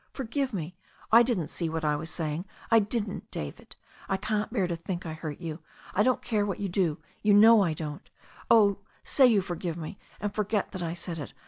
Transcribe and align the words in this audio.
Forgive 0.13 0.51
me— 0.51 0.75
^I 1.13 1.23
didn't 1.23 1.49
see 1.49 1.69
what 1.69 1.85
I 1.85 1.95
was 1.95 2.09
saying. 2.09 2.45
I 2.71 2.79
didn't, 2.79 3.29
David. 3.29 3.75
I 4.09 4.17
can't 4.17 4.51
bear 4.51 4.65
to 4.65 4.75
think 4.75 5.05
I 5.05 5.13
hurt 5.13 5.39
you. 5.39 5.59
I 5.93 6.01
don't 6.01 6.23
care 6.23 6.43
what 6.43 6.59
you 6.59 6.69
do— 6.69 6.99
you 7.21 7.35
know 7.35 7.61
I 7.61 7.73
don't 7.73 8.09
Oh, 8.49 8.79
say 9.03 9.27
you 9.27 9.41
forgive 9.41 9.77
me 9.77 9.99
and 10.19 10.33
forget 10.33 10.71
that 10.71 10.81
I 10.81 10.95
said 10.95 11.19
it. 11.19 11.35